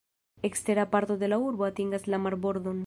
Ekstera 0.47 0.89
parto 0.89 1.17
de 1.23 1.27
la 1.31 1.37
urbo 1.47 1.65
atingas 1.69 2.07
la 2.13 2.23
marbordon. 2.27 2.79